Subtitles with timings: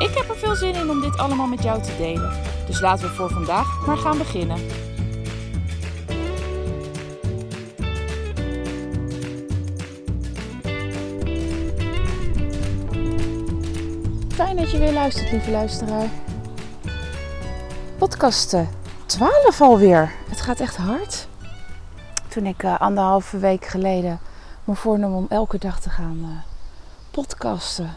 [0.00, 2.32] Ik heb er veel zin in om dit allemaal met jou te delen.
[2.66, 4.58] Dus laten we voor vandaag maar gaan beginnen.
[14.34, 16.08] Fijn dat je weer luistert, lieve luisteraar.
[17.98, 18.56] Podcast
[19.06, 20.12] 12 alweer.
[20.28, 21.28] Het gaat echt hard.
[22.28, 24.20] Toen ik uh, anderhalve week geleden
[24.64, 26.28] me voornam om elke dag te gaan uh,
[27.10, 27.96] podcasten.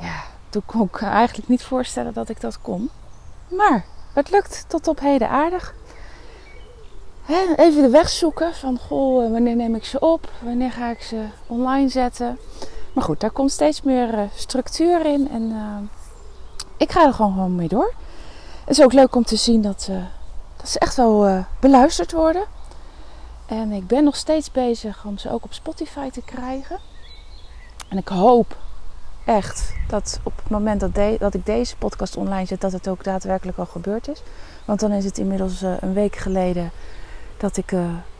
[0.00, 2.90] Ja, toen kon ik eigenlijk niet voorstellen dat ik dat kon.
[3.48, 5.74] Maar het lukt tot op heden aardig.
[7.56, 10.30] Even de weg zoeken van goh, eh, wanneer neem ik ze op?
[10.42, 12.38] Wanneer ga ik ze online zetten?
[12.92, 15.76] Maar goed, daar komt steeds meer uh, structuur in en uh,
[16.76, 17.94] ik ga er gewoon, gewoon mee door.
[18.64, 19.90] Het is ook leuk om te zien dat,
[20.56, 22.44] dat ze echt wel beluisterd worden.
[23.46, 26.78] En ik ben nog steeds bezig om ze ook op Spotify te krijgen.
[27.88, 28.56] En ik hoop
[29.24, 33.04] echt dat op het moment dat, dat ik deze podcast online zet, dat het ook
[33.04, 34.22] daadwerkelijk al gebeurd is.
[34.64, 36.70] Want dan is het inmiddels een week geleden
[37.36, 37.72] dat ik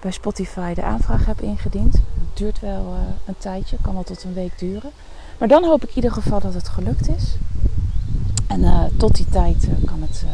[0.00, 1.92] bij Spotify de aanvraag heb ingediend.
[1.94, 2.02] Het
[2.34, 4.90] duurt wel uh, een tijdje, kan wel tot een week duren.
[5.38, 7.36] Maar dan hoop ik in ieder geval dat het gelukt is.
[8.48, 10.24] En tot die tijd kan het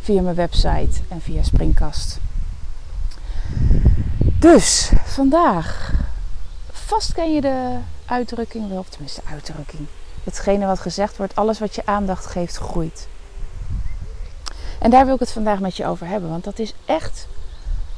[0.00, 2.18] via mijn website en via Springkast.
[4.38, 5.92] Dus vandaag,
[6.70, 7.76] vast ken je de
[8.06, 9.86] uitdrukking wel, of tenminste uitdrukking.
[10.24, 13.08] Hetgene wat gezegd wordt, alles wat je aandacht geeft, groeit.
[14.78, 17.28] En daar wil ik het vandaag met je over hebben, want dat is echt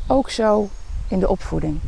[0.06, 0.68] ook zo
[1.08, 1.80] in de opvoeding.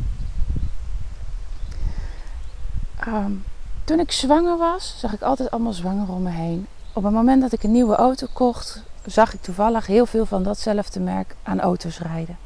[3.07, 3.43] Um,
[3.83, 6.67] toen ik zwanger was, zag ik altijd allemaal zwanger om me heen.
[6.93, 10.43] Op het moment dat ik een nieuwe auto kocht, zag ik toevallig heel veel van
[10.43, 12.37] datzelfde merk aan auto's rijden.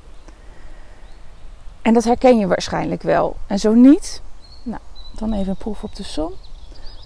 [1.81, 3.35] En dat herken je waarschijnlijk wel.
[3.47, 4.21] En zo niet,
[4.63, 4.81] nou,
[5.15, 6.33] dan even een proef op de som.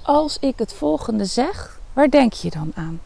[0.03, 2.99] Als ik het volgende zeg, waar denk je dan aan?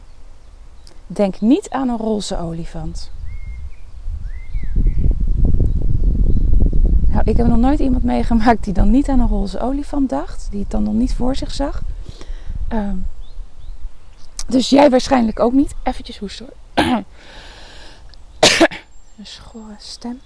[1.06, 3.10] Denk niet aan een roze olifant.
[7.06, 10.48] Nou, ik heb nog nooit iemand meegemaakt die dan niet aan een roze olifant dacht.
[10.50, 11.82] Die het dan nog niet voor zich zag.
[12.72, 12.90] Uh,
[14.46, 15.74] dus jij waarschijnlijk ook niet.
[15.82, 16.84] Eventjes hoesten hoor.
[19.18, 20.20] een schorre stem.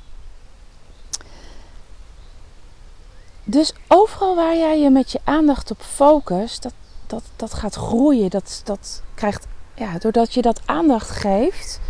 [3.44, 6.72] Dus overal waar jij je met je aandacht op focust, dat,
[7.06, 8.30] dat, dat gaat groeien.
[8.30, 11.80] Dat, dat krijgt, ja, doordat je dat aandacht geeft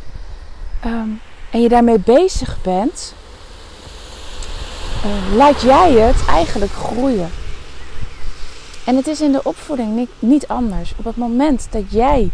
[0.85, 1.21] um,
[1.51, 3.15] en je daarmee bezig bent,
[5.05, 7.31] uh, laat jij het eigenlijk groeien.
[8.87, 10.95] En het is in de opvoeding niet, niet anders.
[10.97, 12.31] Op het moment dat jij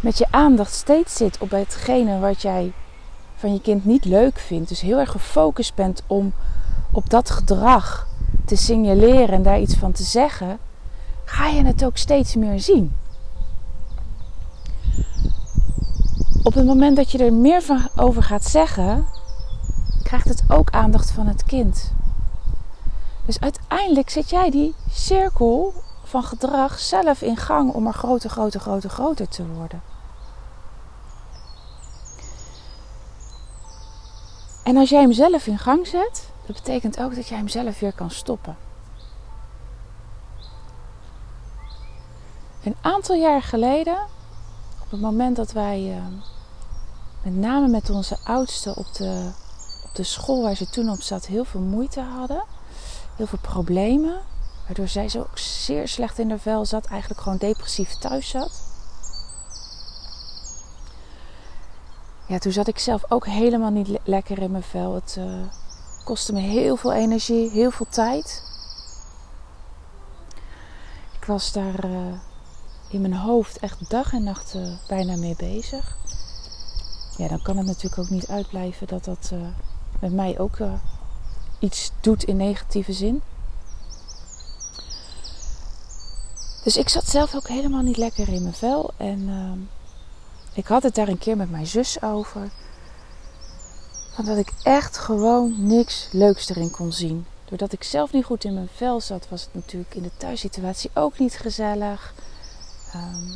[0.00, 2.72] met je aandacht steeds zit op hetgene wat jij
[3.36, 6.32] van je kind niet leuk vindt, dus heel erg gefocust bent om
[6.90, 8.06] op dat gedrag
[8.44, 10.58] te signaleren en daar iets van te zeggen,
[11.24, 12.96] ga je het ook steeds meer zien.
[16.42, 19.06] Op het moment dat je er meer van over gaat zeggen,
[20.02, 21.92] krijgt het ook aandacht van het kind.
[23.26, 25.72] Dus uiteindelijk zet jij die cirkel
[26.04, 29.82] van gedrag zelf in gang om er groter, groter, groter, groter te worden.
[34.62, 37.80] En als jij hem zelf in gang zet, dat betekent ook dat jij hem zelf
[37.80, 38.56] weer kan stoppen.
[42.64, 43.98] Een aantal jaar geleden,
[44.82, 46.02] op het moment dat wij uh,
[47.22, 49.30] met name met onze oudste op de
[49.84, 52.44] op de school waar ze toen op zat heel veel moeite hadden.
[53.16, 54.20] Heel veel problemen.
[54.66, 56.86] Waardoor zij zo ook zeer slecht in de vel zat.
[56.86, 58.62] Eigenlijk gewoon depressief thuis zat.
[62.26, 64.94] Ja, toen zat ik zelf ook helemaal niet le lekker in mijn vel.
[64.94, 65.24] Het uh,
[66.08, 68.42] kostte me heel veel energie, heel veel tijd.
[71.20, 72.12] Ik was daar uh,
[72.88, 75.96] in mijn hoofd echt dag en nacht uh, bijna mee bezig.
[77.16, 79.32] Ja, dan kan het natuurlijk ook niet uitblijven dat dat
[80.00, 80.58] met mij ook
[81.58, 83.22] iets doet in negatieve zin.
[86.64, 88.90] Dus ik zat zelf ook helemaal niet lekker in mijn vel.
[88.96, 89.52] En uh,
[90.52, 92.50] ik had het daar een keer met mijn zus over.
[94.18, 97.26] Van dat ik echt gewoon niks leuks erin kon zien.
[97.44, 100.90] Doordat ik zelf niet goed in mijn vel zat, was het natuurlijk in de thuissituatie
[100.94, 102.14] ook niet gezellig.
[102.92, 103.30] ehm,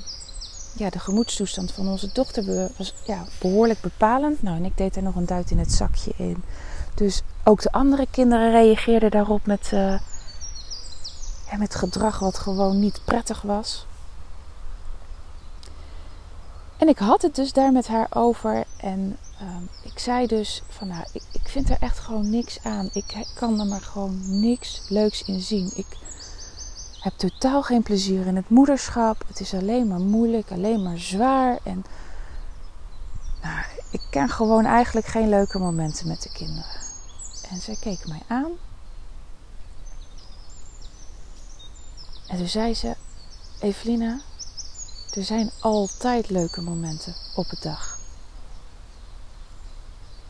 [0.77, 4.43] ja, de gemoedstoestand van onze dochter was ja, behoorlijk bepalend.
[4.43, 6.43] Nou, en ik deed er nog een duit in het zakje in.
[6.95, 10.01] Dus ook de andere kinderen reageerden daarop met, uh,
[11.51, 13.87] ja, met gedrag wat gewoon niet prettig was.
[16.83, 18.65] En ik had het dus daar met haar over.
[18.77, 22.91] En um, ik zei dus van nou, ik, ik vind er echt gewoon niks aan.
[22.93, 25.73] Ik kan er maar gewoon niks leuks in zien.
[25.75, 25.87] Ik
[27.01, 29.25] heb totaal geen plezier in het moederschap.
[29.27, 31.59] Het is alleen maar moeilijk, alleen maar zwaar.
[31.63, 31.85] En
[33.43, 36.81] nou, ik ken gewoon eigenlijk geen leuke momenten met de kinderen.
[37.51, 38.51] En zij keek mij aan.
[42.27, 42.97] En toen zei ze:
[43.61, 44.21] Evelina,
[45.17, 47.99] er zijn altijd leuke momenten op de dag.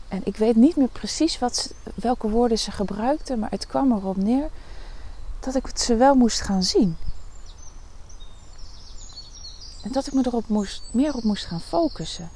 [0.07, 4.17] En ik weet niet meer precies wat, welke woorden ze gebruikte, maar het kwam erop
[4.17, 4.49] neer
[5.39, 6.97] dat ik het ze wel moest gaan zien.
[9.83, 12.29] En dat ik me erop moest, meer op moest gaan focussen.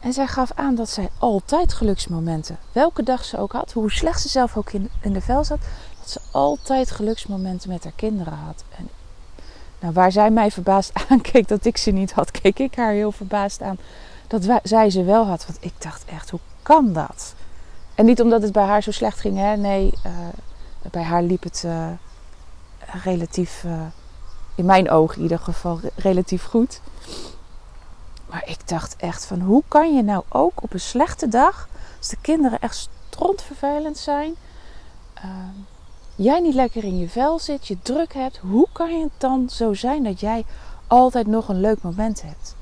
[0.00, 4.20] En zij gaf aan dat zij altijd geluksmomenten, welke dag ze ook had, hoe slecht
[4.20, 5.60] ze zelf ook in, in de vel zat,
[5.98, 8.64] dat ze altijd geluksmomenten met haar kinderen had.
[8.78, 8.88] En
[9.82, 13.12] nou, waar zij mij verbaasd aankeek dat ik ze niet had, keek ik haar heel
[13.12, 13.78] verbaasd aan
[14.40, 15.46] dat zij ze wel had.
[15.46, 17.34] Want ik dacht echt, hoe kan dat?
[17.94, 19.56] En niet omdat het bij haar zo slecht ging, hè?
[19.56, 20.12] nee, uh,
[20.90, 21.86] bij haar liep het uh,
[23.02, 23.80] relatief, uh,
[24.54, 26.80] in mijn ogen in ieder geval, relatief goed.
[28.28, 31.68] Maar ik dacht echt van hoe kan je nou ook op een slechte dag,
[31.98, 34.34] als de kinderen echt strontvervelend zijn,
[36.22, 39.74] jij niet lekker in je vel zit, je druk hebt, hoe kan het dan zo
[39.74, 40.44] zijn dat jij
[40.86, 42.56] altijd nog een leuk moment hebt?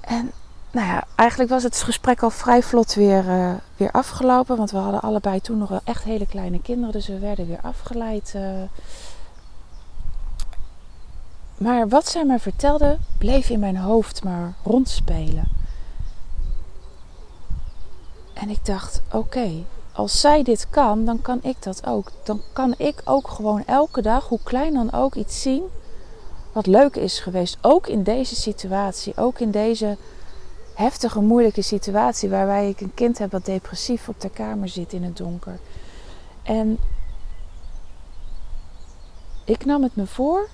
[0.00, 0.32] En
[0.70, 4.56] nou ja, eigenlijk was het gesprek al vrij vlot weer, uh, weer afgelopen.
[4.56, 6.92] Want we hadden allebei toen nog wel echt hele kleine kinderen.
[6.92, 8.32] Dus we werden weer afgeleid.
[8.36, 8.62] Uh.
[11.56, 15.48] Maar wat zij me vertelde, bleef in mijn hoofd maar rondspelen.
[18.32, 19.64] En ik dacht: oké,
[19.98, 22.10] als zij dit kan, dan kan ik dat ook.
[22.24, 25.62] Dan kan ik ook gewoon elke dag, hoe klein dan ook, iets zien
[26.52, 27.58] wat leuk is geweest.
[27.60, 29.96] Ook in deze situatie, ook in deze
[30.74, 35.02] heftige, moeilijke situatie waarbij ik een kind heb wat depressief op de kamer zit in
[35.02, 35.58] het donker.
[36.42, 36.78] En
[39.44, 40.48] ik nam het me voor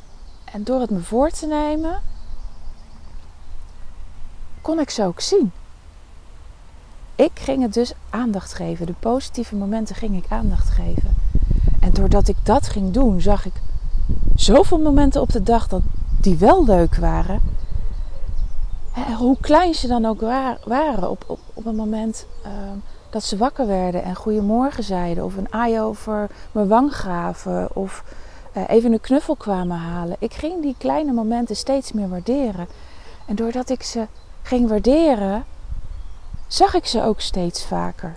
[0.44, 2.02] en door het me voor te nemen,
[4.60, 5.52] kon ik ze ook zien.
[7.16, 8.86] Ik ging het dus aandacht geven.
[8.86, 11.16] De positieve momenten ging ik aandacht geven.
[11.80, 13.54] En doordat ik dat ging doen, zag ik
[14.34, 15.82] zoveel momenten op de dag dat
[16.20, 17.40] die wel leuk waren
[19.16, 20.20] hoe klein ze dan ook
[20.64, 22.76] waren op, op, op een moment ehm,
[23.10, 25.24] dat ze wakker werden en goedemorgen zeiden.
[25.24, 27.76] Of een aai over mijn wang gaven.
[27.76, 28.04] Of
[28.56, 30.16] uh, even een knuffel kwamen halen.
[30.18, 32.68] Ik ging die kleine momenten steeds meer waarderen.
[33.26, 34.06] En doordat ik ze
[34.42, 35.44] ging waarderen,
[36.54, 38.16] zag ik ze ook steeds vaker.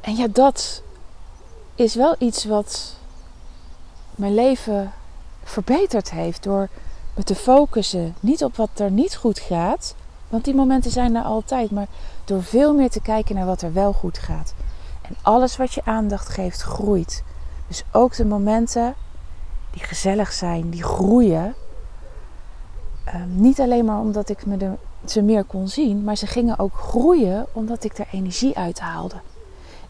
[0.00, 0.82] En ja, dat
[1.74, 2.94] is wel iets wat
[4.14, 4.92] mijn leven
[5.42, 6.68] verbeterd heeft door
[7.14, 9.94] me te focussen niet op wat er niet goed gaat,
[10.28, 11.86] want die momenten zijn er altijd, maar
[12.24, 14.54] door veel meer te kijken naar wat er wel goed gaat.
[15.02, 17.22] En alles wat je aandacht geeft groeit.
[17.66, 18.94] Dus ook de momenten
[19.70, 21.54] die gezellig zijn, die groeien.
[23.12, 24.38] Ehm, niet alleen maar omdat ik
[25.06, 29.16] ze meer kon zien, maar ze gingen ook groeien omdat ik er energie uit haalde.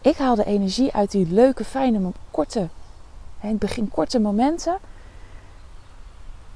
[0.01, 2.59] Ik haalde energie uit die leuke, fijne, korte,
[3.41, 4.77] in het begin korte momenten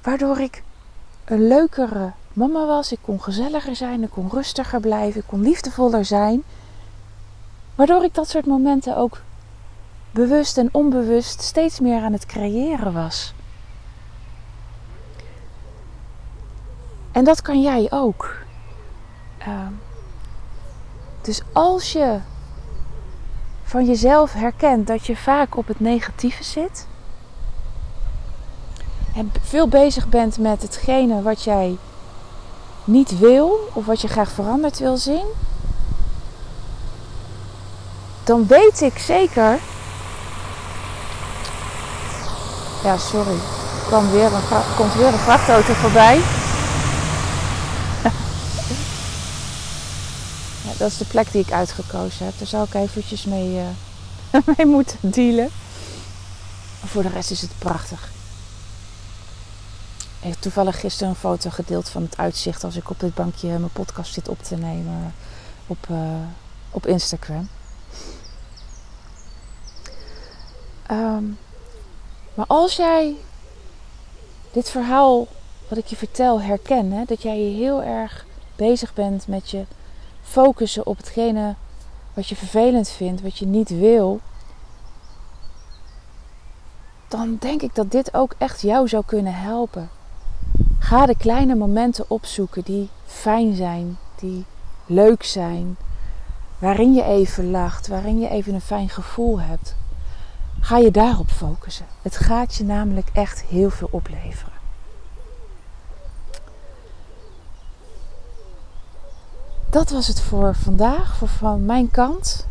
[0.05, 0.63] Waardoor ik
[1.25, 2.91] een leukere mama was.
[2.91, 6.43] Ik kon gezelliger zijn, ik kon rustiger blijven, ik kon liefdevoller zijn.
[7.75, 9.21] Waardoor ik dat soort momenten ook
[10.11, 13.33] bewust en onbewust steeds meer aan het creëren was.
[17.15, 18.35] En dat kan jij ook.
[19.47, 19.67] Uh,
[21.21, 22.19] dus als je
[23.63, 26.87] van jezelf herkent dat je vaak op het negatieve zit,
[29.15, 31.77] en veel bezig bent met hetgene wat jij
[32.83, 35.25] niet wil of wat je graag veranderd wil zien,
[38.23, 39.59] dan weet ik zeker.
[42.83, 43.37] Ja, sorry.
[43.85, 46.44] Er komt weer een vrachtauto voorbij.
[50.77, 52.37] Dat is de plek die ik uitgekozen heb.
[52.37, 55.49] Daar zal ik eventjes mee, uh, mee moeten dealen.
[56.85, 58.13] voor de rest is het prachtig.
[60.19, 63.47] Ik heb toevallig gisteren een foto gedeeld van het uitzicht als ik op dit bankje
[63.47, 65.13] mijn podcast zit op te nemen
[65.67, 65.97] op, uh,
[66.71, 67.49] op Instagram.
[70.85, 71.23] Ehm,
[72.33, 73.15] maar als jij
[74.51, 75.27] dit verhaal
[75.67, 79.65] wat ik je vertel herken, dat jij je heel erg bezig bent met je
[80.25, 81.55] focussen op hetgene
[82.13, 84.19] wat je vervelend vindt, wat je niet wil,
[87.07, 89.89] dan denk ik dat dit ook echt jou zou kunnen helpen.
[90.79, 94.45] Ga de kleine momenten opzoeken die fijn zijn, die
[94.85, 95.77] leuk zijn,
[96.59, 99.75] waarin je even lacht, waarin je even een fijn gevoel hebt.
[100.59, 101.85] Ga je daarop focussen.
[102.01, 104.54] Het gaat je namelijk echt heel veel opleveren.
[109.75, 112.47] Dat was het voor vandaag, voor van mijn kant.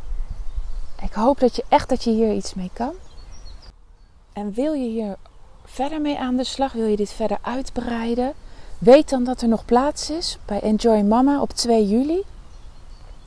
[1.03, 2.93] Ik hoop dat je echt dat je hier iets mee kan.
[4.33, 5.17] En wil je hier
[5.65, 6.73] verder mee aan de slag?
[6.73, 8.33] Wil je dit verder uitbreiden?
[8.79, 12.23] Weet dan dat er nog plaats is bij Enjoy Mama op 2 juli.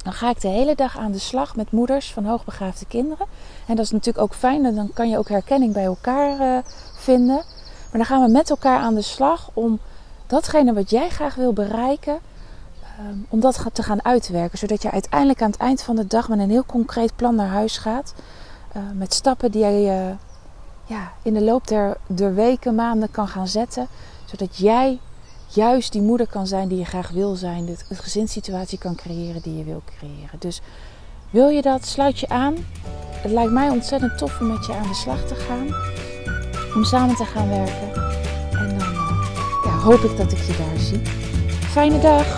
[0.03, 3.25] Dan ga ik de hele dag aan de slag met moeders van hoogbegaafde kinderen.
[3.67, 6.63] En dat is natuurlijk ook fijn, dan kan je ook herkenning bij elkaar uh,
[6.95, 7.35] vinden.
[7.35, 9.79] Maar dan gaan we met elkaar aan de slag om
[10.27, 12.19] datgene wat jij graag wil bereiken,
[12.99, 14.57] um, om dat te gaan uitwerken.
[14.57, 17.47] Zodat je uiteindelijk aan het eind van de dag met een heel concreet plan naar
[17.47, 18.13] huis gaat.
[18.75, 20.15] Uh, met stappen die jij uh,
[20.85, 23.87] ja, in de loop der, der weken, maanden kan gaan zetten.
[24.25, 24.99] Zodat jij
[25.47, 27.65] juist die moeder kan zijn die je graag wil zijn.
[27.65, 30.39] De, de gezinssituatie kan creëren die je wil creëren.
[30.39, 30.61] Dus
[31.29, 32.55] wil je dat, sluit je aan.
[33.11, 35.67] Het lijkt mij ontzettend tof om met je aan de slag te gaan.
[36.75, 37.93] Om samen te gaan werken.
[38.51, 41.01] En dan uh, ja, hoop ik dat ik je daar zie.
[41.49, 42.36] Fijne dag!